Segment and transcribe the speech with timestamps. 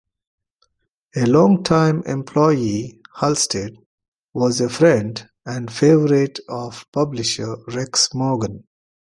[1.15, 3.75] A long-time employee, Halstead
[4.33, 8.63] was a friend and favorite of publisher Rex Morgan.